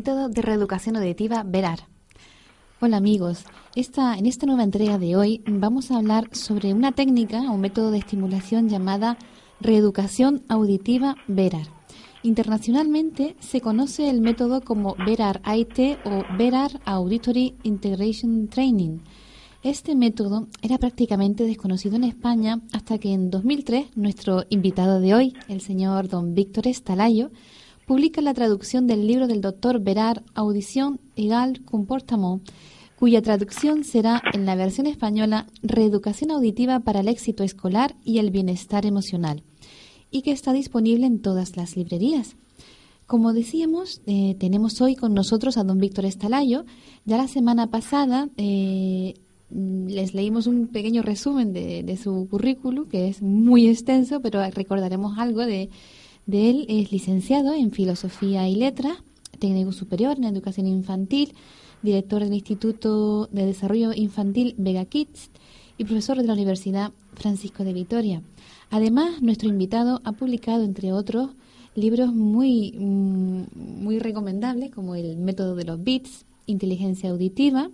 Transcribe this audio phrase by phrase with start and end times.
[0.00, 1.80] Método de reeducación auditiva VERAR.
[2.80, 7.42] Hola amigos, Esta, en esta nueva entrega de hoy vamos a hablar sobre una técnica,
[7.42, 9.18] un método de estimulación llamada
[9.60, 11.66] reeducación auditiva VERAR.
[12.22, 19.00] Internacionalmente se conoce el método como VERAR IT o VERAR Auditory Integration Training.
[19.62, 25.34] Este método era prácticamente desconocido en España hasta que en 2003 nuestro invitado de hoy,
[25.48, 27.30] el señor don Víctor Estalayo,
[27.90, 32.48] publica la traducción del libro del doctor Berar, Audición Egal Comportament,
[32.96, 38.30] cuya traducción será en la versión española Reeducación auditiva para el éxito escolar y el
[38.30, 39.42] bienestar emocional,
[40.08, 42.36] y que está disponible en todas las librerías.
[43.06, 46.66] Como decíamos, eh, tenemos hoy con nosotros a don Víctor Estalayo.
[47.06, 49.14] Ya la semana pasada eh,
[49.50, 55.18] les leímos un pequeño resumen de, de su currículum, que es muy extenso, pero recordaremos
[55.18, 55.70] algo de
[56.30, 59.02] de él es licenciado en Filosofía y Letras,
[59.40, 61.34] técnico superior en Educación Infantil,
[61.82, 65.32] director del Instituto de Desarrollo Infantil Vega Kids
[65.76, 68.22] y profesor de la Universidad Francisco de Vitoria.
[68.70, 71.30] Además, nuestro invitado ha publicado, entre otros,
[71.74, 77.70] libros muy, mm, muy recomendables como El método de los bits, Inteligencia auditiva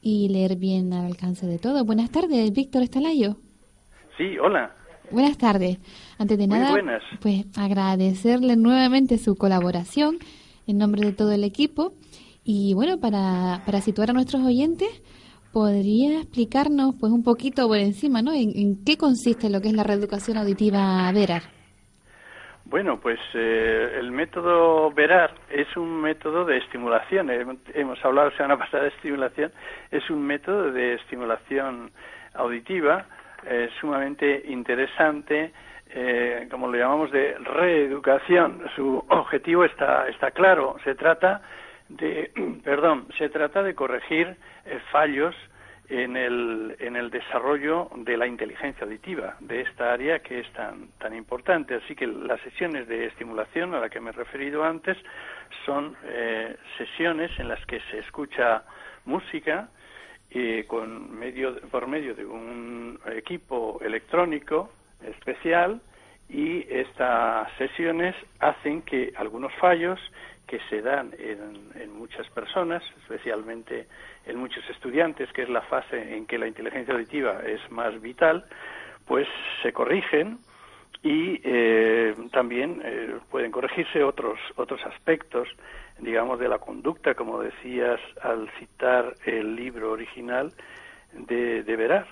[0.00, 1.84] y Leer bien al alcance de todo.
[1.84, 3.38] Buenas tardes, Víctor Estalayo.
[4.16, 4.77] Sí, hola.
[5.10, 5.78] Buenas tardes.
[6.18, 6.74] Antes de nada,
[7.20, 10.18] pues agradecerle nuevamente su colaboración
[10.66, 11.92] en nombre de todo el equipo.
[12.44, 14.88] Y bueno, para, para situar a nuestros oyentes,
[15.52, 18.32] ¿podría explicarnos pues un poquito por encima, ¿no?
[18.32, 21.42] ¿En, qué consiste lo que es la reeducación auditiva Verar?
[22.64, 27.30] Bueno, pues eh, el método Verar es un método de estimulación.
[27.74, 29.52] Hemos hablado la semana pasada de estimulación.
[29.90, 31.90] Es un método de estimulación
[32.34, 33.06] auditiva
[33.46, 35.52] eh, sumamente interesante,
[35.90, 38.64] eh, como lo llamamos, de reeducación.
[38.74, 40.76] Su objetivo está, está claro.
[40.84, 41.42] Se trata
[41.88, 42.32] de,
[42.64, 45.34] perdón, se trata de corregir eh, fallos
[45.88, 50.88] en el, en el desarrollo de la inteligencia auditiva, de esta área que es tan,
[50.98, 51.76] tan importante.
[51.76, 54.98] Así que las sesiones de estimulación a las que me he referido antes
[55.64, 55.96] son
[56.76, 58.64] sesiones en las que se escucha
[59.06, 59.68] música,
[60.66, 64.70] con medio, por medio de un equipo electrónico
[65.02, 65.80] especial
[66.28, 69.98] y estas sesiones hacen que algunos fallos
[70.46, 73.86] que se dan en, en, muchas personas, especialmente
[74.26, 78.44] en muchos estudiantes, que es la fase en que la inteligencia auditiva es más vital,
[79.06, 79.26] pues
[79.62, 80.38] se corrigen
[81.02, 85.48] y eh, también eh, pueden corregirse otros otros aspectos
[86.00, 90.52] digamos, de la conducta, como decías al citar el libro original
[91.28, 92.06] de, de Verar.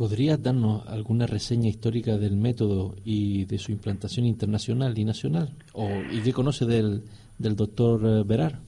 [0.00, 5.50] ¿Podrías darnos alguna reseña histórica del método y de su implantación internacional y nacional?
[5.74, 7.02] ¿O, ¿Y qué conoce del,
[7.38, 8.60] del doctor eh, Verar?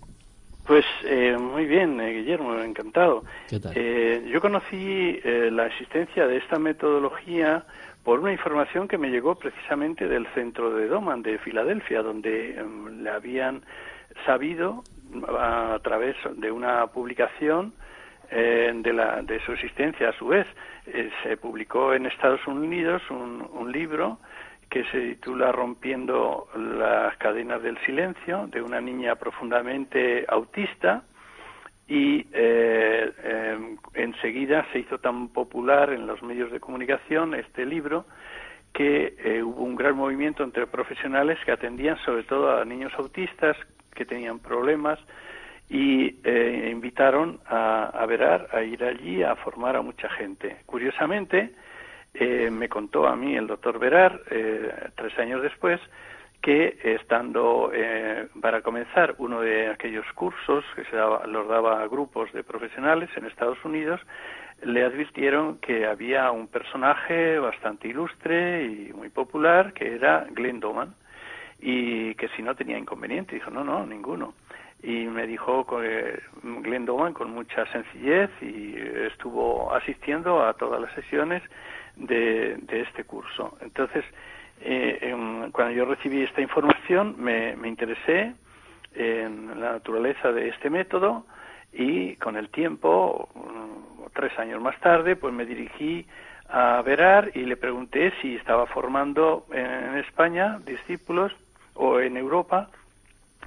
[0.66, 3.24] Pues eh, muy bien, eh, Guillermo, encantado.
[3.50, 7.64] yo conocí la existencia de esta metodología
[8.04, 13.02] por una información que me llegó precisamente del centro de Doman de Filadelfia, donde em,
[13.02, 13.62] le habían
[14.26, 14.82] sabido
[15.38, 17.72] a, través de una publicación
[18.30, 20.46] eh, de, la, de su existencia a su vez.
[20.86, 24.18] Eh, se publicó en Estados Unidos un, un libro
[24.72, 31.02] que se titula Rompiendo las cadenas del silencio, de una niña profundamente autista,
[31.86, 38.06] y eh, em, enseguida se hizo tan popular en los medios de comunicación este libro
[38.72, 43.58] que eh, hubo un gran movimiento entre profesionales que atendían sobre todo a niños autistas
[43.94, 44.98] que tenían problemas
[45.68, 50.56] y eh, invitaron a, a Verar a ir allí a formar a mucha gente.
[50.64, 51.52] Curiosamente,
[52.14, 54.20] me contó a mí el doctor Verar,
[54.94, 55.80] tres años después,
[56.42, 61.86] que estando eh, para comenzar uno de aquellos cursos que se daba, los daba a
[61.86, 64.00] grupos de profesionales en Estados Unidos,
[64.64, 70.94] le advirtieron que había un personaje bastante ilustre y muy popular que era Glenn Doman
[71.60, 73.36] y que si no tenía inconveniente.
[73.36, 74.34] Dijo, no, no, ninguno.
[74.82, 78.74] Y me dijo que Glenn Doman con mucha sencillez y
[79.06, 81.40] estuvo asistiendo a todas las sesiones
[81.96, 83.56] de, de este curso.
[83.60, 84.04] Entonces,
[84.60, 88.34] em, cuando yo recibí esta información me, interesé
[88.94, 91.26] en la naturaleza de este método
[91.72, 93.28] y con el tiempo,
[94.14, 96.06] tres años más tarde, pues me dirigí
[96.48, 101.32] a Verar y le pregunté si estaba formando en España discípulos
[101.74, 102.68] o en Europa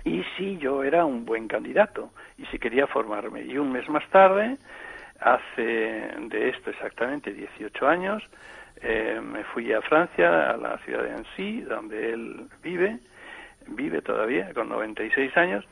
[0.04, 3.42] y si yo era un buen candidato y si quería formarme.
[3.44, 4.58] Y un mes más tarde,
[5.20, 8.24] hace de esto exactamente 18 años,
[8.82, 13.00] eh, me fui a Francia, a la ciudad de Annecy, donde él vive,
[13.68, 15.66] vive todavía con 96 años,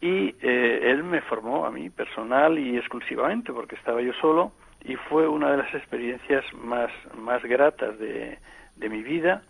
[0.00, 4.52] y eh, él me formó a mí personal y exclusivamente porque estaba yo solo
[4.84, 8.38] y fue una de las experiencias más, más gratas de,
[8.76, 9.42] de mi vida,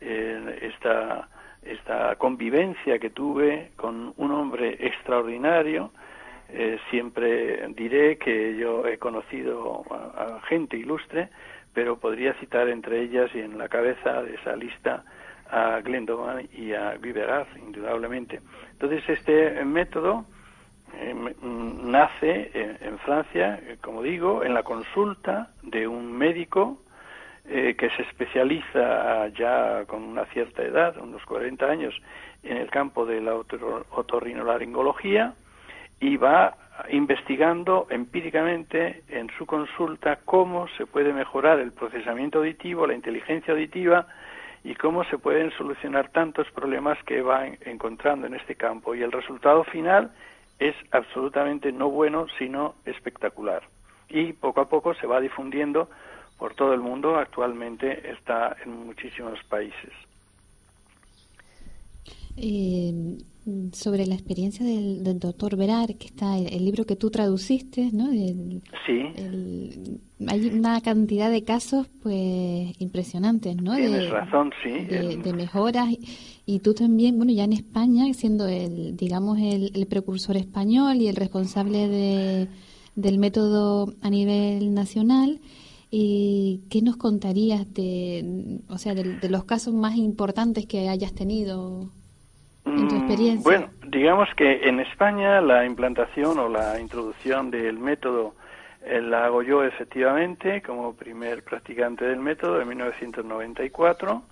[0.00, 1.28] eh, esta,
[1.62, 5.90] esta convivencia que tuve con un hombre extraordinario.
[6.48, 11.28] Eh, siempre diré que yo he conocido a, gente ilustre,
[11.74, 15.04] pero podría citar entre ellas y en la cabeza de esa lista
[15.50, 18.40] a Glendovan y a Viveras, indudablemente.
[18.72, 20.24] Entonces, este método
[20.94, 26.78] eh, mm, nace en, Francia, eh, como digo, en la consulta de un médico
[27.44, 31.94] eh, que se especializa ya con una cierta edad, unos 40 años,
[32.42, 35.34] en el campo de la otorrinolaringología
[36.00, 36.56] y va
[36.90, 44.06] investigando empíricamente en su consulta cómo se puede mejorar el procesamiento auditivo, la inteligencia auditiva
[44.62, 48.94] y cómo se pueden solucionar tantos problemas que va encontrando en este campo.
[48.94, 50.12] Y el resultado final
[50.58, 53.62] es absolutamente no bueno, sino espectacular.
[54.08, 55.88] Y poco a poco se va difundiendo
[56.38, 59.92] por todo el mundo, actualmente está en muchísimos países.
[62.36, 63.16] Eh,
[63.72, 68.10] sobre la experiencia del, doctor Verar, que está el, libro que tú traduciste, ¿no?
[68.10, 69.02] sí.
[70.26, 73.74] hay una cantidad de casos, pues, impresionantes, ¿no?
[73.76, 74.70] Tienes razón, sí.
[74.70, 75.88] De, mejoras.
[76.46, 81.16] Y, tú también, bueno, ya en España, siendo el, digamos, el, precursor español y el
[81.16, 82.48] responsable de,
[82.94, 85.40] del método a nivel nacional,
[85.90, 91.92] ¿Y ¿Qué nos contarías de, o sea, de, los casos más importantes que hayas tenido
[92.66, 93.42] en tu mm, experiencia?
[93.42, 98.34] Bueno, digamos que en España la implantación o la introducción del método
[98.84, 104.22] eh, la hago yo efectivamente como primer practicante del método en 1994,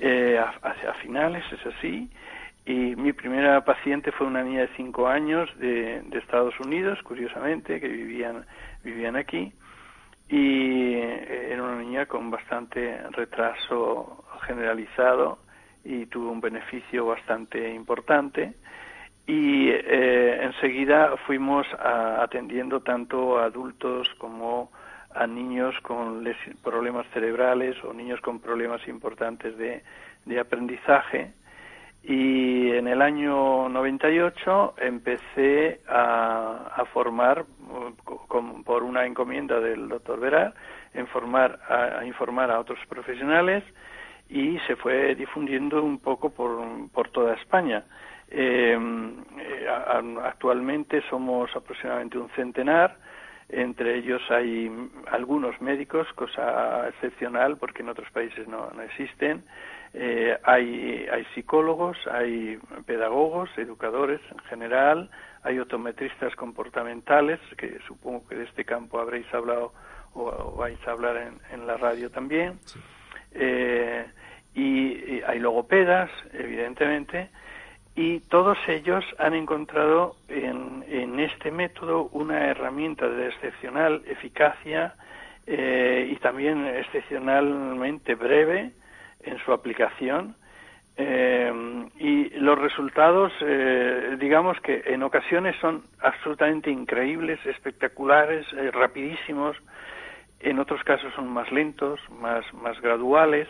[0.00, 2.10] eh, hacia finales, es así.
[2.64, 7.80] Y mi primera paciente fue una niña de 5 años de, de Estados Unidos, curiosamente,
[7.80, 8.46] que vivían,
[8.84, 9.52] vivían aquí
[10.32, 15.38] y eh, era una niña con bastante retraso generalizado
[15.84, 18.54] y tuvo un beneficio bastante importante.
[19.26, 24.70] Y eh, enseguida fuimos atendiendo tanto a adultos como
[25.14, 26.26] a niños con
[26.62, 29.82] problemas cerebrales o niños con problemas importantes de,
[30.24, 31.32] de aprendizaje.
[32.02, 37.44] Y en el año 98 empecé a, a formar,
[38.64, 40.52] por una encomienda del doctor Verar,
[40.94, 43.62] en formar, a, informar a otros profesionales
[44.32, 47.84] y se fue difundiendo un poco por, por toda España.
[48.30, 49.66] Em, eh,
[50.22, 52.96] actualmente somos aproximadamente un centenar,
[53.50, 54.70] entre ellos hay
[55.10, 59.44] algunos médicos, cosa excepcional porque en otros países no, no existen,
[59.92, 65.10] eh, hay, hay psicólogos, hay pedagogos, educadores en general,
[65.42, 69.74] hay optometristas comportamentales, que supongo que de este campo habréis hablado
[70.14, 72.58] o, vais a hablar en, en, la radio también,
[73.32, 74.06] eh,
[74.54, 77.28] y, hay logopedas, evidentemente,
[77.94, 80.82] y todos ellos han encontrado en,
[81.20, 84.94] este método una herramienta de excepcional eficacia
[85.46, 88.72] eh, y también excepcionalmente breve
[89.22, 90.34] en su aplicación.
[90.96, 91.52] Eh,
[91.98, 99.56] y los resultados, eh, digamos que en ocasiones son absolutamente increíbles, espectaculares, rapidísimos,
[100.40, 103.48] en otros casos son más lentos, más, más graduales,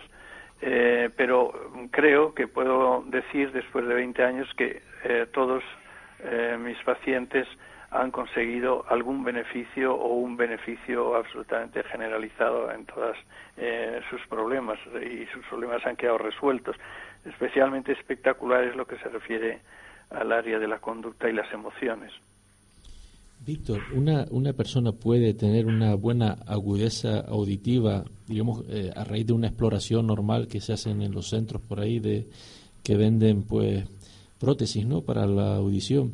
[1.16, 1.52] pero
[1.90, 4.80] creo que puedo decir después de 20 años que
[5.32, 5.62] todos
[6.60, 7.48] mis pacientes
[7.92, 13.16] han conseguido algún beneficio o un beneficio absolutamente generalizado en todos
[13.58, 16.74] eh, sus problemas y sus problemas han quedado resueltos.
[17.26, 19.60] Especialmente espectacular es lo que se refiere
[20.10, 22.12] al área de la conducta y las emociones.
[23.44, 29.32] Víctor, una, una persona puede tener una buena agudeza auditiva, digamos, eh, a raíz de
[29.32, 32.28] una exploración normal que se hacen en los centros por ahí de
[32.84, 33.84] que venden pues
[34.38, 35.02] prótesis, ¿no?
[35.02, 36.12] Para la audición.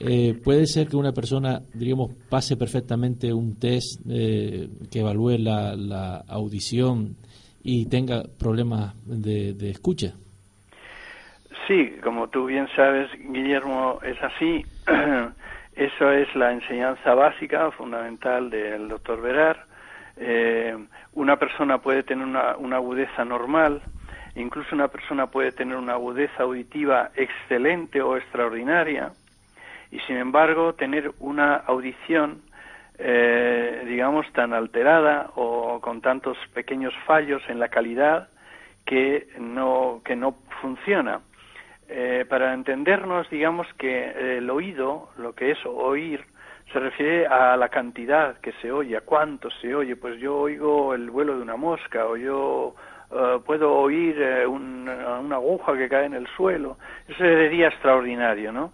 [0.00, 6.24] Eh, puede ser que una persona, digamos, pase perfectamente un test eh, que evalúe la,
[6.26, 7.16] audición
[7.62, 10.14] y tenga problemas de, de escucha.
[11.68, 14.64] Sí, como tú bien sabes, Guillermo, es así.
[15.76, 19.64] Eso es la enseñanza básica, fundamental del doctor Verar.
[20.16, 20.76] Eh,
[21.14, 23.82] una persona puede tener una, una, agudeza normal,
[24.36, 29.10] incluso una persona puede tener una agudeza auditiva excelente o extraordinaria,
[29.90, 32.42] y sin embargo tener una audición,
[32.98, 38.28] eh, digamos, tan alterada o con tantos pequeños fallos en la calidad
[38.86, 41.20] que no, que no funciona.
[41.88, 46.24] Eh, para entendernos, digamos que el oído, lo que es oír,
[46.72, 49.96] se refiere a la cantidad que se oye, a cuánto se oye.
[49.96, 52.74] Pues yo oigo el vuelo de una mosca o yo
[53.10, 56.78] eh, puedo oír eh, una aguja que cae en el suelo.
[57.08, 58.72] Eso sería extraordinario, ¿no?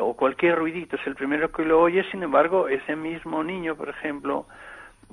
[0.00, 3.90] o cualquier ruidito es el primero que lo oye, sin embargo, ese mismo niño, por
[3.90, 4.46] ejemplo,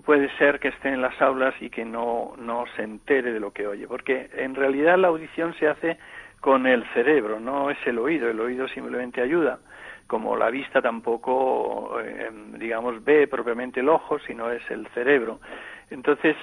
[0.06, 3.52] puede ser que esté en las aulas y que no, no se entere de lo
[3.52, 5.98] que oye, porque en realidad la audición se hace
[6.40, 9.60] con el cerebro, no es el oído, el oído simplemente ayuda,
[10.08, 15.40] como la vista tampoco, eh, digamos, ve propiamente el ojo, sino es el cerebro.
[15.90, 16.36] Entonces,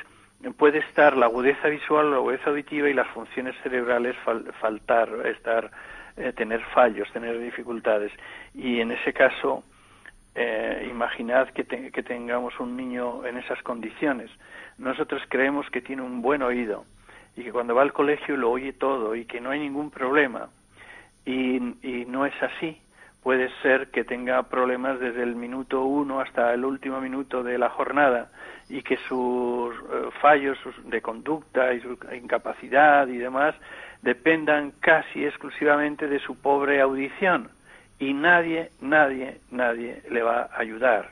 [0.57, 4.15] puede estar la agudeza visual, la agudeza auditiva y las funciones cerebrales
[4.61, 5.71] faltar, estar,
[6.17, 8.13] eh, tener fallos, tener dificultades.
[8.55, 9.65] Y en ese caso,
[10.35, 14.31] eh, imaginad que, que tengamos un niño en esas condiciones.
[14.79, 16.85] Nosotros creemos que tiene un buen oído,
[17.37, 20.49] y que cuando va al colegio lo oye todo y que no hay ningún problema.
[21.25, 22.81] Y, y no es así.
[23.23, 27.71] Puede ser que tenga problemas desde el minuto uno hasta el último minuto de la
[27.71, 28.31] jornada
[28.69, 33.55] y que sus eh, fallos de conducta y su incapacidad y demás
[34.03, 37.51] dependan casi exclusivamente de su pobre audición
[37.99, 41.11] y nadie, nadie, nadie le va a ayudar.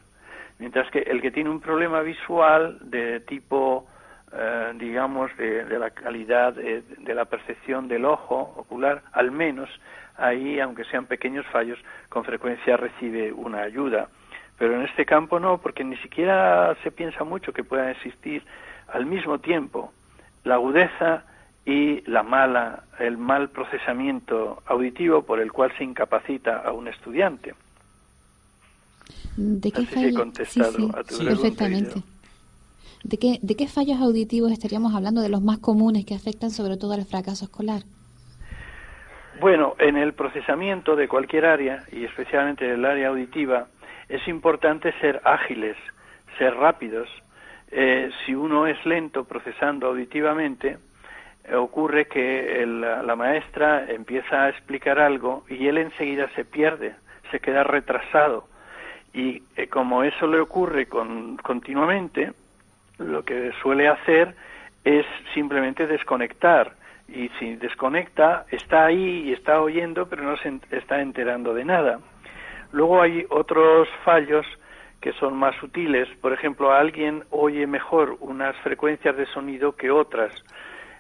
[0.59, 3.87] Mientras que el que tiene un problema visual de tipo
[4.37, 9.69] eh, digamos, de, la calidad de, la percepción del ojo ocular, al menos
[10.17, 14.09] ahí, aunque sean pequeños fallos, con frecuencia recibe una ayuda.
[14.59, 18.43] Pero en este campo no, porque ni siquiera se piensa mucho que puedan existir
[18.89, 19.93] al mismo tiempo
[20.45, 21.25] la agudeza
[21.65, 27.55] y la mala, el mal procesamiento auditivo por el cual se incapacita a un estudiante.
[29.37, 32.14] ¿De qué he contestado a tu Perfectamente.
[33.05, 36.79] ¿De qué, ¿De qué fallos auditivos estaríamos hablando de los más comunes que afectan sobre
[36.79, 37.83] todo al fracaso escolar?
[39.41, 43.67] Bueno, en el procesamiento de cualquier área, y especialmente en el área auditiva,
[44.09, 45.77] es importante ser ágiles,
[46.39, 47.09] ser rápidos.
[47.71, 50.79] Eh, si uno es lento procesando auditivamente,
[51.45, 56.95] eh, ocurre que la maestra empieza a explicar algo y él enseguida se pierde,
[57.31, 58.49] se queda retrasado.
[59.13, 62.33] Y eh, como eso le ocurre con, continuamente,
[62.99, 64.35] lo que suele hacer
[64.85, 66.73] es simplemente desconectar
[67.09, 72.01] y si desconecta está ahí y está oyendo pero no se está enterando de nada.
[72.73, 74.47] Luego hay otros fallos
[75.01, 80.33] que son más sutiles, por ejemplo, alguien oye mejor unas frecuencias de sonido que otras.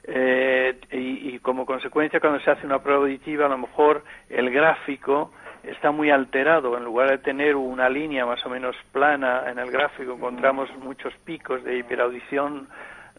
[0.06, 4.50] Eh, y, y, como consecuencia cuando se hace una prueba auditiva a lo mejor el
[4.50, 5.32] gráfico
[5.66, 6.76] está muy alterado.
[6.76, 11.14] En lugar de tener una línea más o menos plana en el gráfico, encontramos muchos
[11.24, 12.68] picos de hiperaudición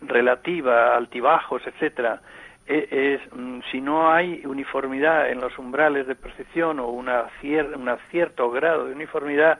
[0.01, 2.21] relativa, altibajos, etcétera.
[2.67, 7.25] E, es, mm, si no hay uniformidad en los umbrales de percepción o una
[7.75, 9.59] un cierto grado de uniformidad,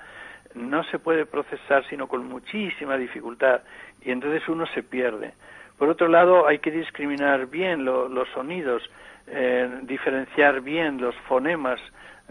[0.56, 3.62] no se puede procesar sino con muchísima dificultad
[4.02, 5.34] y entonces uno se pierde.
[5.78, 8.82] Por otro lado, hay que discriminar bien los sonidos,
[9.28, 11.80] eh, diferenciar bien los fonemas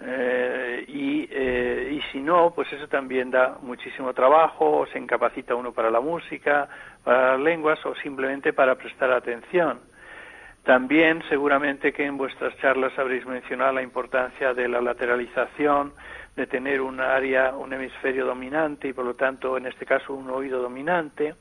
[0.02, 5.54] eh, y, eh, y si no, pues eso también da muchísimo trabajo, o se incapacita
[5.54, 6.68] uno para la música,
[7.02, 9.80] para las lenguas o simplemente para prestar atención.
[10.64, 15.92] También seguramente que en vuestras charlas habréis mencionado la importancia de la lateralización,
[16.34, 20.30] de tener un área, un hemisferio dominante y por lo tanto en este caso un
[20.30, 21.34] oído dominante.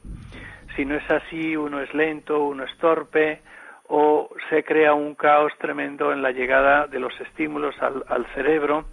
[0.75, 3.41] Si no es así, uno es lento, uno es torpe,
[3.87, 8.85] o se crea un caos tremendo en la llegada de los estímulos al, cerebro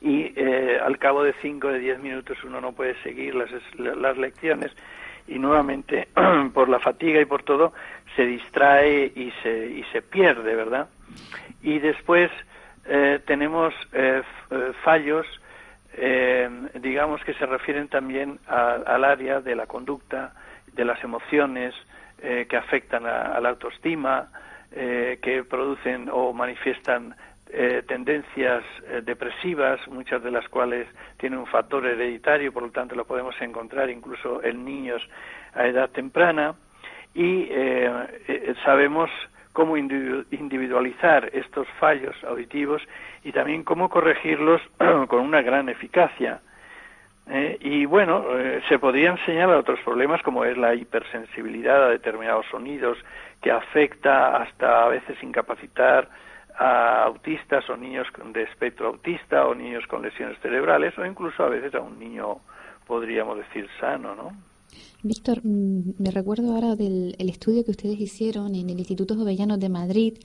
[0.00, 3.50] y eh, al cabo de cinco o de diez minutos uno no puede seguir las,
[3.76, 4.72] las lecciones
[5.28, 6.08] y nuevamente
[6.54, 7.72] por la fatiga y por todo
[8.16, 10.88] se distrae y se, y se pierde, ¿verdad?
[11.62, 12.30] Y después
[12.86, 14.22] eh, tenemos eh,
[14.82, 15.26] fallos,
[16.80, 20.32] digamos, que se refieren también al área de la conducta,
[20.72, 21.74] de las emociones,
[22.22, 24.28] eh, que afectan a, la autoestima,
[24.72, 27.14] eh, que producen o manifiestan
[27.52, 28.62] eh, tendencias
[29.04, 30.86] depresivas, muchas de las cuales
[31.16, 35.02] tienen un factor hereditario, por lo tanto lo podemos encontrar incluso en niños
[35.54, 36.54] a edad temprana.
[37.12, 37.90] y eh,
[38.28, 39.10] eh, sabemos
[39.52, 42.82] cómo individualizar estos fallos auditivos
[43.24, 44.62] y también cómo corregirlos
[45.08, 46.40] con una gran eficacia.
[47.32, 48.24] Eh, y bueno,
[48.68, 52.98] se podrían señalar otros problemas como es la hipersensibilidad a determinados sonidos
[53.40, 56.08] que afecta hasta a veces incapacitar
[56.60, 61.48] a autistas o niños de espectro autista o niños con lesiones cerebrales o incluso a
[61.48, 62.38] veces a un niño,
[62.86, 64.32] podríamos decir, sano, ¿no?
[65.02, 69.68] Víctor, mm, me recuerdo ahora del estudio que ustedes hicieron en el Instituto Jovellanos de
[69.70, 70.18] Madrid.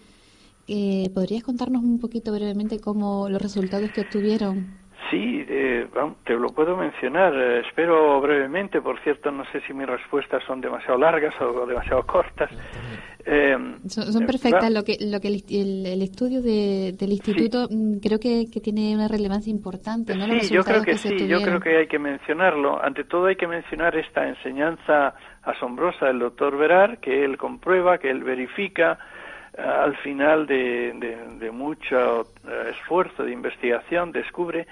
[0.68, 4.85] Eh, ¿Podrías contarnos un poquito brevemente cómo los resultados que obtuvieron?
[5.16, 5.88] Sí, eh,
[6.26, 7.34] te lo puedo mencionar.
[7.34, 8.82] Eh, espero brevemente.
[8.82, 12.52] Por cierto, no sé si mis respuestas son demasiado largas o demasiado cortas.
[13.26, 13.56] Eh,
[13.88, 14.70] son, perfectas.
[14.70, 20.14] Lo que, lo que el, estudio del instituto mm, creo que, tiene una relevancia importante.
[20.16, 20.26] ¿no?
[20.42, 21.30] Sí, yo creo que, sí.
[21.30, 22.84] Yo creo que hay que mencionarlo.
[22.84, 28.10] Ante todo, hay que mencionar esta enseñanza asombrosa del doctor Verar, que él comprueba, que
[28.10, 29.00] él verifica
[29.58, 30.92] al final de,
[31.40, 32.24] de mucho
[32.70, 34.68] esfuerzo de investigación, descubre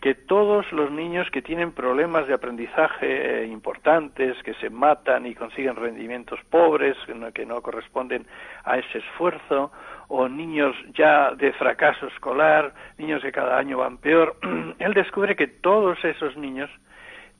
[0.00, 5.34] que todos los niños que tienen problemas de aprendizaje eh, importantes, que se matan y
[5.34, 6.96] consiguen rendimientos pobres,
[7.34, 8.24] que no, corresponden
[8.64, 9.72] a ese esfuerzo,
[10.06, 14.36] o niños ya de fracaso escolar, niños que cada año van peor,
[14.78, 16.70] él descubre que todos esos niños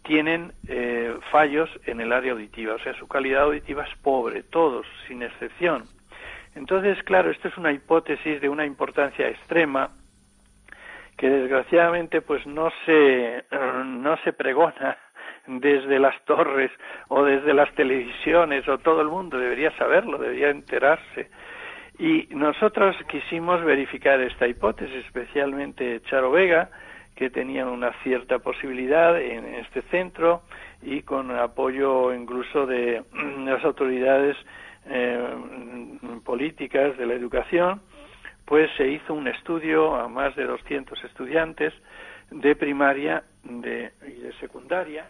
[0.02, 4.86] tienen eh, fallos en el área auditiva, o sea, su calidad auditiva es pobre, todos,
[5.06, 5.84] sin excepción.
[6.56, 9.90] Entonces, claro, esto es una hipótesis de una importancia extrema
[11.18, 13.44] que desgraciadamente pues no se
[13.84, 14.96] no se pregona
[15.46, 16.70] desde las torres
[17.08, 21.28] o desde las televisiones o todo el mundo debería saberlo, debería enterarse.
[21.98, 26.70] Y nosotros quisimos verificar esta hipótesis, especialmente Charo Vega,
[27.16, 30.42] que tenía una cierta posibilidad en este centro
[30.80, 33.02] y con apoyo incluso de
[33.44, 34.36] las autoridades
[34.86, 35.18] eh,
[36.24, 37.82] políticas de la educación
[38.48, 41.74] pues se hizo un estudio a más de 200 estudiantes
[42.30, 45.06] de primaria y de secundaria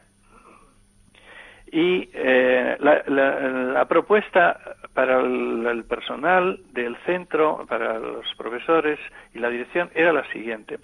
[1.70, 4.58] y eh, la, propuesta
[4.94, 8.98] para el, personal del centro, para los profesores
[9.34, 10.78] y la dirección era la siguiente.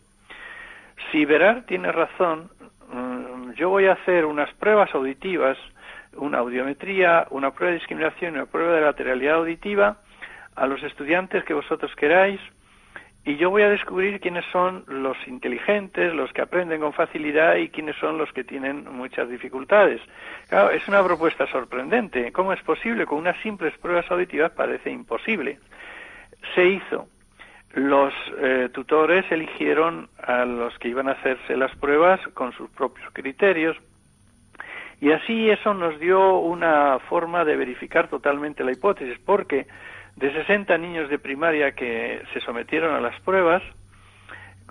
[1.10, 2.50] Si Verar tiene razón,
[2.92, 5.58] mm, yo voy a hacer unas pruebas auditivas,
[6.16, 9.98] una audiometría, una prueba de discriminación y una prueba de lateralidad auditiva
[10.56, 12.40] a los estudiantes que vosotros queráis
[13.26, 17.70] y yo voy a descubrir quiénes son los inteligentes, los que aprenden con facilidad y
[17.70, 20.02] quiénes son los que tienen muchas dificultades.
[20.48, 22.32] Claro, es una propuesta sorprendente.
[22.32, 23.06] ¿Cómo es posible?
[23.06, 25.58] Con unas simples pruebas auditivas parece imposible.
[26.54, 27.08] Se hizo.
[27.72, 33.08] Los eh, tutores eligieron a los que iban a hacerse las pruebas con sus propios
[33.14, 33.76] criterios
[35.00, 39.66] y así eso nos dio una forma de verificar totalmente la hipótesis, porque
[40.16, 43.62] de 60 niños de primaria que se sometieron a las pruebas,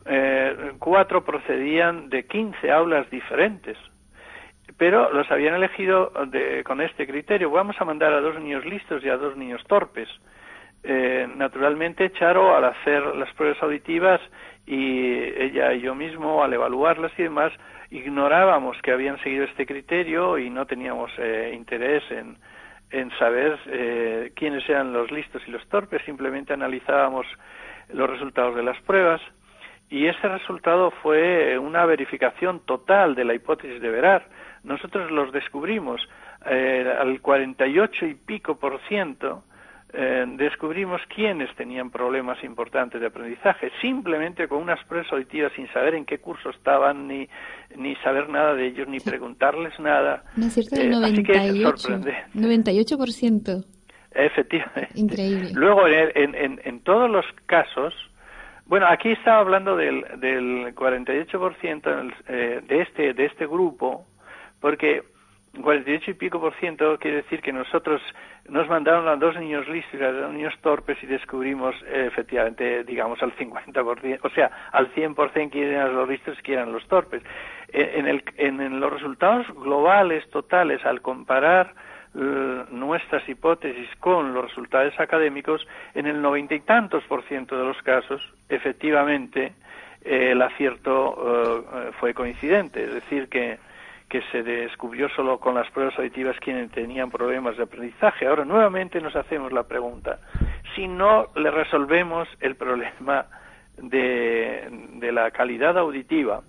[0.06, 3.77] eh, cuatro procedían de 15 aulas diferentes,
[4.77, 6.12] pero los habían elegido
[6.65, 7.49] con este criterio.
[7.51, 10.10] Vamos a mandar a dos niños listos y a dos niños torpes.
[10.84, 14.19] Eh, naturalmente, Charo, al hacer las pruebas auditivas
[14.65, 17.53] y ella y yo mismo, al evaluarlas y demás,
[17.89, 22.38] ignorábamos que habían seguido este criterio y no teníamos eh, interés en,
[22.93, 27.25] en saber eh, quiénes eran los listos y los torpes, simplemente analizábamos
[27.91, 29.19] los resultados de las pruebas
[29.89, 34.27] y ese resultado fue una verificación total de la hipótesis de Verar.
[34.63, 36.08] Nosotros los descubrimos
[36.45, 39.43] eh, al 48 y pico por ciento
[39.95, 45.93] eh, descubrimos quiénes tenían problemas importantes de aprendizaje, simplemente con unas pruebas auditivas sin saber
[45.93, 47.27] en qué curso estaban, ni,
[47.75, 50.23] ni saber nada de ellos, ni preguntarles nada.
[50.36, 53.65] No es cierto, el 98, eh, 98%.
[54.15, 54.89] Efectivamente.
[54.95, 55.51] Increíble.
[55.53, 57.93] Luego, en, en, en, todos los casos,
[58.65, 64.06] bueno, aquí estaba hablando del, del 48% eh, de, este, de este grupo,
[64.60, 65.03] porque
[65.61, 68.01] 48 y pico por ciento quiere decir que nosotros
[68.49, 72.83] nos mandaron a dos niños listos y a dos niños torpes y descubrimos eh, efectivamente,
[72.83, 76.87] digamos, al 50%, o sea, al 100% quién eran los listos y quién eran los
[76.87, 77.21] torpes.
[77.71, 81.73] Eh, en, el, en, los resultados globales, totales, al comparar
[82.15, 87.65] eh, nuestras hipótesis con los resultados académicos, en el noventa y tantos por ciento de
[87.65, 89.53] los casos, efectivamente,
[90.03, 91.63] el acierto
[92.01, 93.57] fue coincidente, es decir, que
[94.13, 98.28] que se descubrió solo con las pruebas auditivas quienes tenían problemas de aprendizaje.
[98.28, 100.19] Ahora nuevamente nos hacemos la pregunta,
[100.76, 103.26] si no le resolvemos el problema
[103.76, 106.43] de, de la calidad auditiva,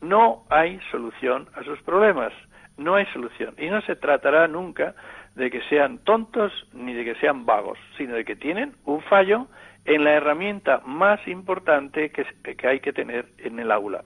[0.00, 2.32] no hay solución a sus problemas,
[2.78, 3.54] no hay solución.
[3.58, 4.96] Y no se tratará nunca
[5.36, 9.46] de que sean tontos ni de que sean vagos, sino de que tienen un fallo
[9.84, 12.24] en la herramienta más importante que,
[12.56, 14.02] que hay que tener en el aula.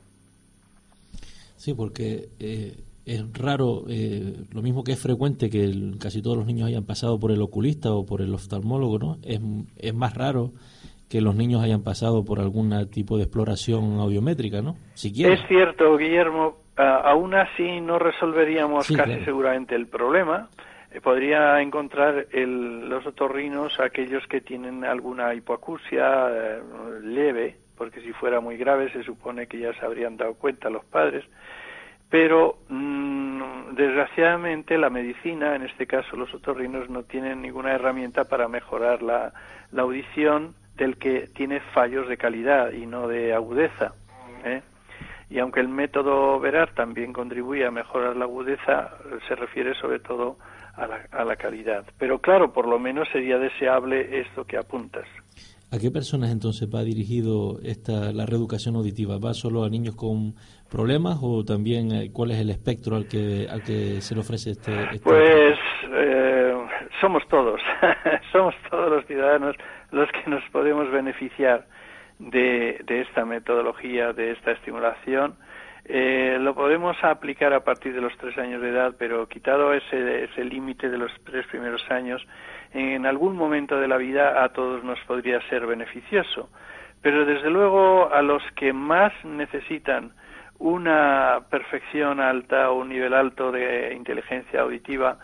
[1.56, 2.76] Sí, porque eh,
[3.08, 7.18] es raro, eh, lo mismo que es frecuente que casi todos los niños hayan pasado
[7.18, 9.18] por el oculista o por el oftalmólogo, ¿no?
[9.22, 9.40] Es,
[9.76, 10.52] es más raro
[11.08, 14.76] que los niños hayan pasado por algún tipo de exploración audiométrica, ¿no?
[14.94, 20.48] Es cierto, Guillermo, aún así no resolveríamos casi seguramente el problema.
[20.90, 26.60] Eh, podría encontrar los otorrinos aquellos que tienen alguna hipoacusia eh,
[27.02, 30.84] leve, porque si fuera muy grave se supone que ya se habrían dado cuenta los
[30.84, 31.24] padres.
[32.10, 38.48] Pero mm, desgraciadamente la medicina, en este caso los otorrinos, no tienen ninguna herramienta para
[38.48, 39.32] mejorar la
[39.76, 43.92] audición del que tiene fallos de calidad y no de agudeza.
[44.44, 44.62] ¿eh?
[45.28, 50.38] Y aunque el método Verar también contribuye a mejorar la agudeza, se refiere sobre todo
[50.74, 51.84] a la, a la calidad.
[51.98, 55.06] Pero claro, por lo menos sería deseable esto que apuntas.
[55.70, 59.18] ¿A qué personas entonces va dirigido esta, la reeducación auditiva?
[59.18, 60.34] ¿Va solo a niños con
[60.70, 64.52] problemas o también eh, cuál es el espectro al que, al que se le ofrece
[64.52, 64.72] este?
[64.84, 65.58] este pues
[65.92, 66.54] eh,
[67.02, 67.60] somos todos,
[68.32, 69.56] somos todos los ciudadanos
[69.90, 71.66] los que nos podemos beneficiar
[72.18, 75.36] de, esta metodología, de esta estimulación.
[75.84, 80.24] Eh, lo podemos aplicar a partir de los tres años de edad, pero quitado ese,
[80.24, 82.26] ese límite de los tres primeros años,
[82.72, 86.48] en algún momento de la vida a todos nos podría ser beneficioso.
[87.02, 90.12] Pero desde luego a los que más necesitan
[90.58, 95.18] una perfección alta o un nivel alto de inteligencia auditiva,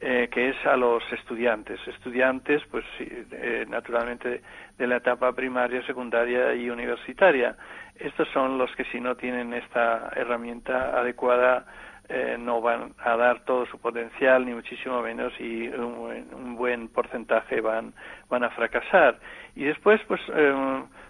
[0.00, 1.80] eh, que es a los estudiantes.
[1.86, 4.42] Estudiantes, pues eh, naturalmente
[4.76, 7.56] de la etapa primaria, secundaria y universitaria.
[7.94, 11.64] Estos son los que si no tienen esta herramienta adecuada
[12.08, 17.60] eh, no van a dar todo su potencial, ni muchísimo menos, y un, buen porcentaje
[17.60, 17.94] van,
[18.28, 19.18] van a fracasar.
[19.56, 20.20] Y después, pues,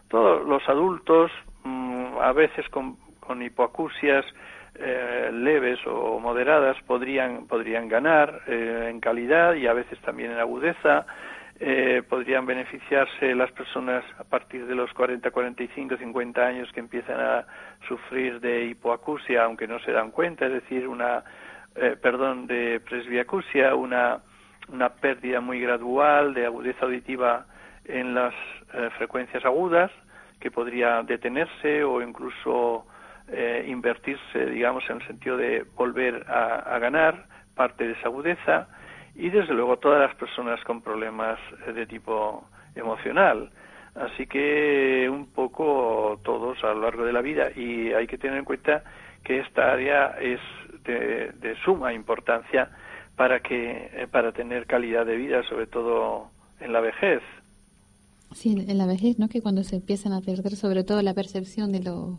[0.09, 1.31] todos los adultos,
[1.65, 4.25] mm, a veces con, con hipoacusias,
[4.77, 10.39] eh, leves o moderadas podrían podrían ganar eh, en calidad y a veces también en
[10.39, 11.07] agudeza
[11.67, 17.19] eh, podrían beneficiarse las personas a partir de los 40, 45, 50 años que empiezan
[17.19, 17.47] a
[17.89, 21.25] sufrir de hipoacusia aunque no se dan cuenta, es decir, una
[22.01, 24.21] perdón de presbiacusia, una
[24.73, 27.47] una pérdida muy gradual de agudeza auditiva
[27.85, 28.33] en las
[28.97, 29.91] frecuencias agudas
[30.41, 32.87] que podría detenerse o incluso
[33.29, 37.25] eh, invertirse, digamos, en el sentido de volver a, ganar
[37.55, 38.69] parte de esa agudeza
[39.15, 43.51] y, desde luego, todas las personas con problemas eh, de tipo emocional.
[43.95, 48.39] Así que un poco todos a lo largo de la vida y hay que tener
[48.39, 48.83] en cuenta
[49.23, 50.41] que esta área es
[50.85, 52.71] de, suma importancia
[53.17, 57.23] para que eh, para tener calidad de vida, sobre todo en la vejez.
[58.33, 59.29] Sí, en la vejez, ¿no?
[59.29, 62.19] Que cuando se empiezan a perder sobre todo la percepción de lo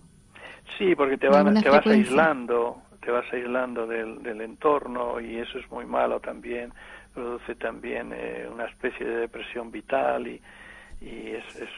[0.78, 5.70] Sí, porque te, van, te vas aislando, te vas aislando del, entorno y eso es
[5.72, 6.74] muy malo también,
[7.14, 10.42] produce también eh, una especie de depresión vital y,
[11.02, 11.70] y es, es,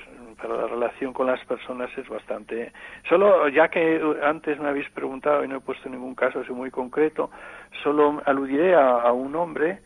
[0.41, 2.71] para la relación con las personas es bastante
[3.09, 6.71] solo ya que antes me habéis preguntado y no he puesto ningún caso así muy
[6.71, 7.29] concreto
[7.83, 9.79] solo aludiré a un hombre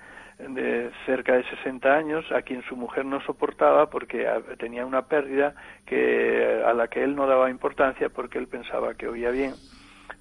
[0.50, 4.28] de cerca de 60 años a quien su mujer no soportaba porque
[4.58, 5.54] tenía una pérdida
[5.86, 9.54] que a la que él no daba importancia porque él pensaba que oía bien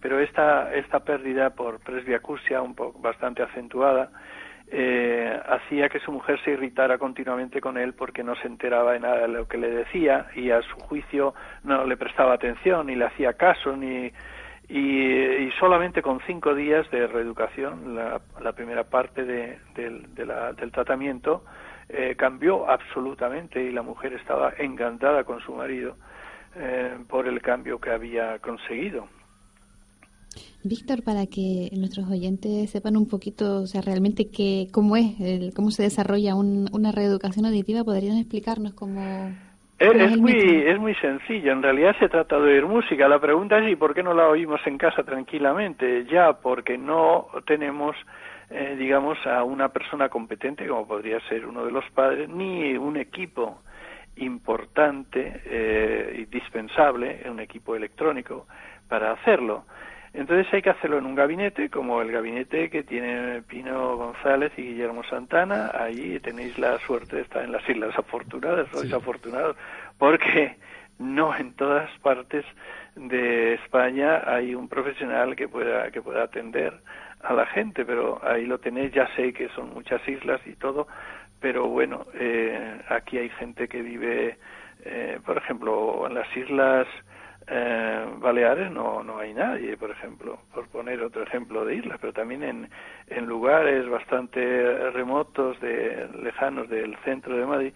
[0.01, 4.11] pero esta esta pérdida por presbiacusia un poco bastante acentuada
[4.73, 9.01] eh, hacía que su mujer se irritara continuamente con él porque no se enteraba de
[9.01, 11.35] nada de lo que le decía y a su juicio
[11.65, 14.13] no le prestaba atención ni le hacía caso ni
[14.73, 21.43] y, solamente con cinco días de reeducación, la, primera parte de, del tratamiento,
[21.89, 25.97] eh, cambió absolutamente y la mujer estaba encantada con su marido
[26.55, 29.09] eh, por el cambio que había conseguido.
[30.63, 35.55] Víctor, para que nuestros oyentes sepan un poquito, o sea, realmente qué, cómo es, el,
[35.55, 39.33] cómo se desarrolla una reeducación auditiva, ¿podrían explicarnos cómo,
[39.81, 43.09] es, muy, es muy sencillo, en realidad se trata de oír música.
[43.09, 46.05] La pregunta es, ¿y por qué no la oímos en casa tranquilamente?
[46.05, 47.97] Ya, porque no tenemos,
[48.51, 52.99] eh, digamos, a una persona competente, como podría ser uno de los padres, ni un
[52.99, 53.63] equipo
[54.17, 58.47] importante eh, y dispensable, un equipo electrónico,
[58.87, 59.65] para hacerlo.
[60.13, 64.63] Entonces hay que hacerlo en un gabinete, como el gabinete que tiene Pino González y
[64.63, 65.71] Guillermo Santana.
[65.73, 69.57] Ahí tenéis la suerte de estar en las Islas Afortunadas, sois afortunados,
[69.99, 70.57] porque
[70.99, 72.45] no en todas partes
[72.97, 76.75] de España hay un profesional que pueda que pueda atender
[77.23, 80.89] a la gente, pero ahí lo tenéis, ya sé que son muchas islas y todo,
[81.41, 84.39] pero bueno, eh, aquí hay gente que vive,
[84.85, 86.87] eh, por ejemplo, en las islas
[87.53, 92.13] eh, Baleares no, no hay nadie, por ejemplo, por poner otro ejemplo de islas, pero
[92.13, 92.71] también en,
[93.09, 97.73] en lugares bastante remotos, de, lejanos del centro de Madrid,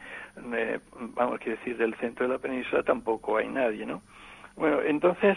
[0.54, 4.02] eh, vamos, a decir, del centro de la península tampoco hay nadie, ¿no?
[4.56, 5.36] Bueno, entonces,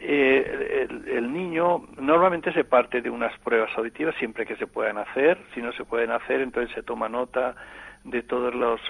[0.00, 4.98] eh, el, el, niño normalmente se parte de unas pruebas auditivas siempre que se puedan
[4.98, 5.38] hacer.
[5.54, 7.54] Si no se pueden hacer, entonces se toma nota
[8.02, 8.80] de todos los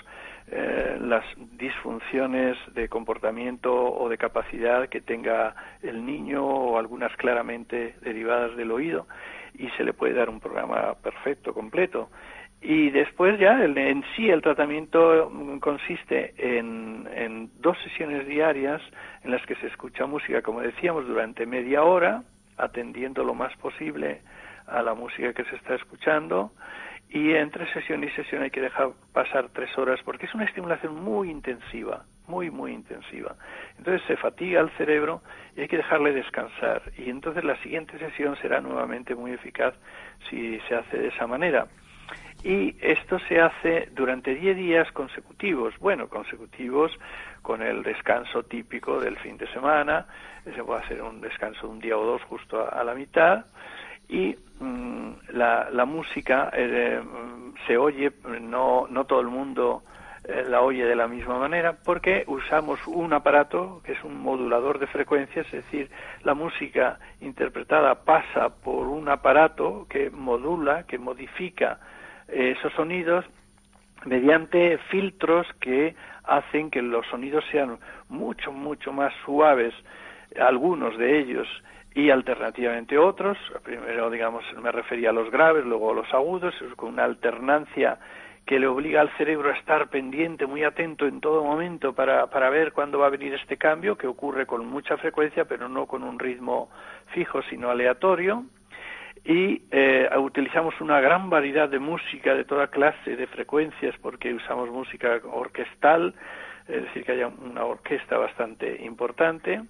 [0.50, 1.24] eh, las
[1.58, 8.70] disfunciones de comportamiento o de capacidad que tenga el niño o algunas claramente derivadas del
[8.70, 9.06] oído
[9.54, 12.08] y se le puede dar un programa perfecto, completo.
[12.62, 15.30] Y después ya en sí el tratamiento
[15.60, 18.80] consiste en, en dos sesiones diarias
[19.22, 22.22] en las que se escucha música, como decíamos, durante media hora,
[22.56, 24.22] atendiendo lo más posible
[24.66, 26.52] a la música que se está escuchando
[27.10, 31.02] y entre sesión y sesión hay que dejar pasar tres horas porque es una estimulación
[31.02, 33.34] muy intensiva, muy, muy intensiva.
[33.78, 35.22] Entonces se fatiga el cerebro
[35.56, 36.82] y hay que dejarle descansar.
[36.98, 39.74] Y entonces la siguiente sesión será nuevamente muy eficaz
[40.28, 41.66] si se hace de esa manera.
[42.44, 46.92] Y esto se hace durante diez días consecutivos, bueno, consecutivos
[47.42, 50.06] con el descanso típico del fin de semana,
[50.44, 53.46] se puede hacer un descanso de un día o dos justo a la mitad,
[54.08, 57.00] y mm, la, la, música eh,
[57.66, 59.82] se oye, no, no todo el mundo
[60.24, 64.78] eh, la oye de la misma manera porque usamos un aparato que es un modulador
[64.78, 65.90] de frecuencias, es decir,
[66.22, 71.78] la música interpretada pasa por un aparato que modula, que modifica
[72.28, 73.24] esos sonidos
[74.04, 75.94] mediante filtros que
[76.24, 79.74] hacen que los sonidos sean mucho, mucho más suaves,
[80.38, 81.48] algunos de ellos
[81.94, 83.38] y alternativamente otros.
[83.62, 87.98] Primero, digamos, me refería a los graves, luego a los agudos, con una alternancia
[88.46, 92.48] que le obliga al cerebro a estar pendiente, muy atento en todo momento para, para
[92.48, 96.02] ver cuándo va a venir este cambio, que ocurre con mucha frecuencia, pero no con
[96.02, 96.70] un ritmo
[97.12, 98.44] fijo, sino aleatorio.
[99.24, 104.70] Y eh, utilizamos una gran variedad de música de toda clase de frecuencias, porque usamos
[104.70, 106.14] música orquestal,
[106.66, 109.60] es decir, que haya una orquesta bastante importante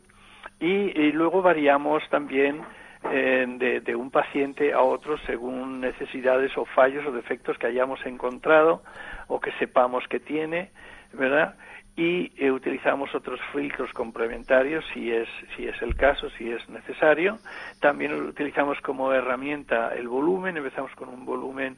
[0.60, 2.62] y, luego variamos también
[3.10, 8.82] eh, de, un paciente a otro según necesidades o fallos o defectos que hayamos encontrado
[9.28, 10.70] o que sepamos que tiene,
[11.12, 11.54] ¿verdad?
[11.96, 17.38] Y eh, utilizamos otros filtros complementarios si es, si es el caso, si es necesario.
[17.80, 21.76] También utilizamos como herramienta el volumen, empezamos con un volumen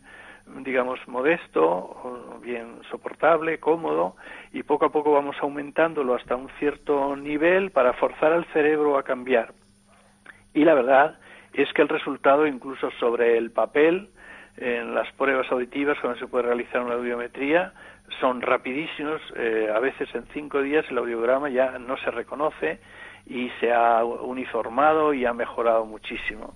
[0.59, 4.17] digamos, modesto, bien soportable, cómodo,
[4.53, 9.03] y poco a poco vamos aumentándolo hasta un cierto nivel para forzar al cerebro a
[9.03, 9.53] cambiar.
[10.55, 11.19] Y la verdad
[11.53, 14.11] es que el resultado, incluso sobre el papel,
[14.57, 17.73] en las pruebas auditivas, cuando se puede realizar una audiometría,
[18.21, 19.21] son rapidísimos.
[19.37, 22.81] Eh, a veces en cinco días el audiograma ya no se reconoce
[23.27, 26.55] y se ha uniformado y ha mejorado muchísimo.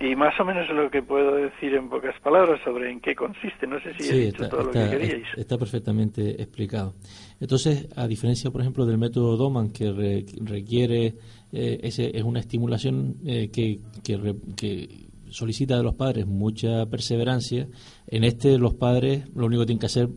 [0.00, 3.66] Y más o menos lo que puedo decir en pocas palabras sobre en qué consiste.
[3.66, 5.26] No sé si he dicho está, todo lo que queríais.
[5.36, 6.94] Está perfectamente explicado.
[7.40, 11.14] Entonces, a diferencia, por ejemplo, del método Doman, que requiere,
[11.52, 17.66] eh, ese, es una estimulación eh, que, que, solicita de los padres mucha perseverancia,
[18.06, 20.08] en este los padres lo único que tienen que hacer,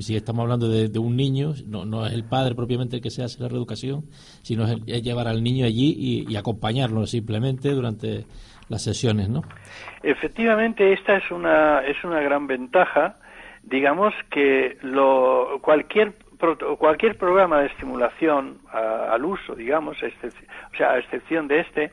[0.00, 3.22] si estamos hablando de, un niño, no, no, es el padre propiamente el que se
[3.22, 4.06] hace la reeducación,
[4.42, 8.26] sino es, llevar al niño allí y, y acompañarlo simplemente durante
[8.68, 9.42] las sesiones, ¿no?
[10.02, 13.16] Efectivamente, esta es una, es una gran ventaja.
[13.62, 16.14] Digamos que lo, cualquier
[16.78, 21.92] cualquier programa de estimulación al uso, digamos, o sea, a excepción de este,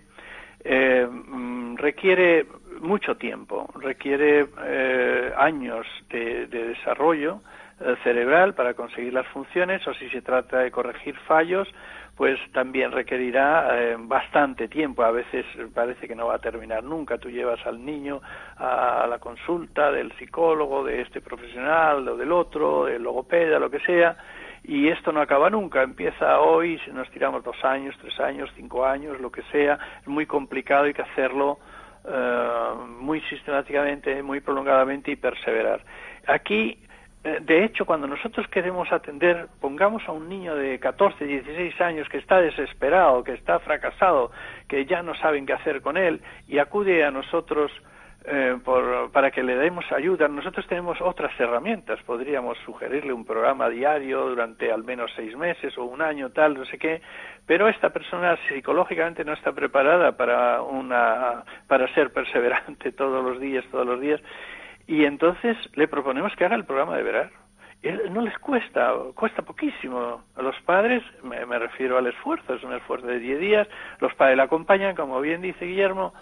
[0.64, 2.46] eh, mm, requiere
[2.82, 7.42] mucho tiempo, requiere eh, años de, de desarrollo
[7.80, 11.68] eh, cerebral para conseguir las funciones o si se trata de corregir fallos,
[12.16, 15.04] pues también requerirá eh, bastante tiempo.
[15.04, 17.18] A veces parece que no va a terminar nunca.
[17.18, 18.22] Tú llevas al niño
[18.58, 23.80] a, la consulta del psicólogo, de este profesional o del otro, del logopeda, lo que
[23.80, 24.16] sea,
[24.64, 25.82] y esto no acaba nunca.
[25.82, 30.08] Empieza hoy, si nos tiramos dos años, tres años, cinco años, lo que sea, es
[30.08, 31.58] muy complicado, hay que hacerlo
[32.06, 35.82] eh, muy sistemáticamente, muy prolongadamente y perseverar.
[36.28, 36.78] Aquí
[37.24, 42.18] de hecho, cuando nosotros queremos atender, pongamos a un niño de 14, 16 años que
[42.18, 44.32] está desesperado, que está fracasado,
[44.68, 47.72] que ya no saben qué hacer con él, y acude a nosotros
[48.26, 50.30] eh, por, para que le demos ayuda.
[50.30, 52.02] Nosotros tenemos otras herramientas.
[52.04, 56.64] Podríamos sugerirle un programa diario durante al menos seis meses o un año, tal, no
[56.64, 57.02] sé qué.
[57.46, 63.66] Pero esta persona psicológicamente no está preparada para una, para ser perseverante todos los días,
[63.70, 64.22] todos los días.
[64.88, 67.32] Y entonces le proponemos que haga el programa de verar.
[68.12, 70.24] No les cuesta, cuesta poquísimo.
[70.36, 73.68] A los padres, me, me refiero al esfuerzo, es un esfuerzo de 10 días,
[74.00, 76.14] los padres le acompañan, como bien dice Guillermo,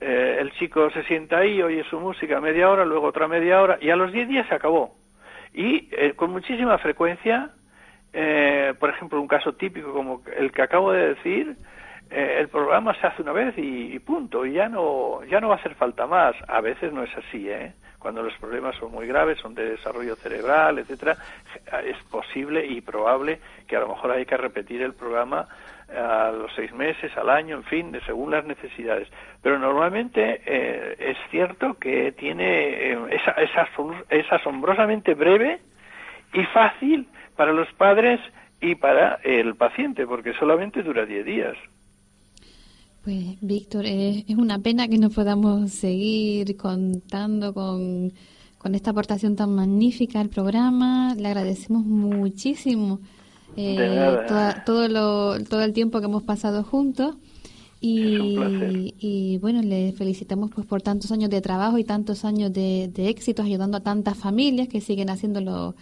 [0.00, 3.78] eh, el chico se sienta ahí, oye su música media hora, luego otra media hora,
[3.80, 4.94] y a los 10 días se acabó.
[5.52, 7.50] Y eh, con muchísima frecuencia,
[8.12, 11.56] eh, por ejemplo, un caso típico como el que acabo de decir,
[12.10, 15.58] el programa se hace una vez y, punto, y ya no, ya no va a
[15.58, 16.34] hacer falta más.
[16.46, 17.72] A veces no es así, ¿eh?
[17.98, 21.16] Cuando los problemas son muy graves, son de desarrollo cerebral, etcétera,
[21.84, 25.48] es posible y probable que a lo mejor hay que repetir el programa
[25.88, 29.08] a los seis meses, al año, en fin, de, según las necesidades.
[29.42, 33.32] Pero normalmente eh, es cierto que tiene eh, esa,
[34.10, 35.58] es asombrosamente breve
[36.32, 38.20] y fácil para los padres
[38.60, 41.56] y para el paciente, porque solamente dura diez días.
[43.08, 48.12] Pues, Víctor, es una pena que no podamos seguir contando con,
[48.58, 51.14] con esta aportación tan magnífica al programa.
[51.14, 53.00] Le agradecemos muchísimo
[53.56, 54.18] eh,
[54.66, 57.16] todo, lo, todo el tiempo que hemos pasado juntos.
[57.80, 63.46] Y, bueno, le felicitamos pues por tantos años de trabajo y tantos años de, éxitos
[63.46, 65.76] ayudando a tantas familias que siguen haciéndolo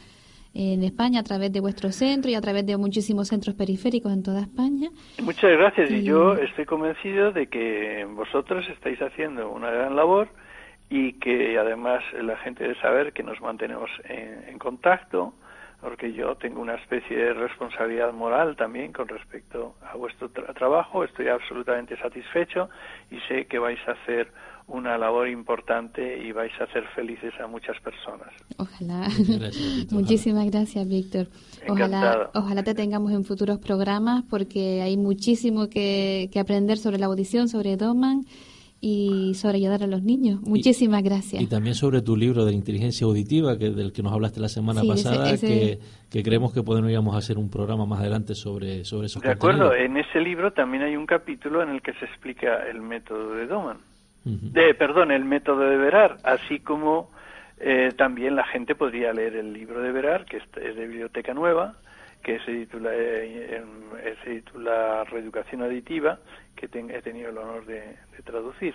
[0.57, 4.23] en España a través de vuestro centro y a través de muchísimos centros periféricos en
[4.23, 4.89] toda España.
[5.23, 10.29] Muchas gracias y, yo estoy convencido de que vosotros estáis haciendo una gran labor
[10.89, 15.35] y que además la gente debe saber que nos mantenemos en contacto
[15.81, 21.05] porque yo tengo una especie de responsabilidad moral también con respecto a vuestro trabajo.
[21.05, 22.71] Estoy absolutamente satisfecho
[23.11, 24.33] y sé que vais a hacer
[24.69, 28.29] una labor importante y vais a hacer felices a muchas personas.
[28.59, 29.09] Ojalá.
[29.91, 31.29] Muchísimas gracias, Víctor.
[31.69, 37.07] Ojalá, ojalá te tengamos en futuros programas porque hay muchísimo que, que aprender sobre la
[37.07, 38.25] audición, sobre Doman
[38.81, 40.41] y sobre ayudar a los niños.
[40.43, 41.43] Muchísimas gracias.
[41.43, 44.83] Y también sobre tu libro de inteligencia auditiva, que del que nos hablaste la semana
[44.87, 45.79] pasada, Que,
[46.11, 49.97] que, creemos que podríamos hacer un programa más adelante sobre, sobre esos De acuerdo, en
[49.97, 53.79] ese libro también hay un capítulo en el que se explica el método de Doman.
[54.27, 57.11] De, perdón, el método de Verar, así como
[57.59, 61.77] eh, también la gente podría leer el libro de Verar, que es de Biblioteca Nueva,
[62.23, 63.63] que se titula, eh,
[64.25, 66.19] se titula Reeducación Aditiva,
[66.57, 68.75] que he tenido el honor de, traducir.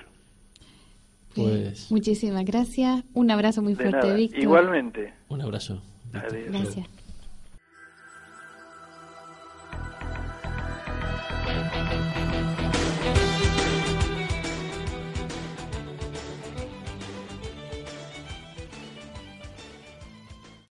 [1.35, 3.03] Pues muchísimas gracias.
[3.13, 4.41] Un abrazo muy fuerte, Víctor.
[4.41, 5.13] Igualmente.
[5.29, 5.81] Un abrazo.
[6.13, 6.87] Gracias.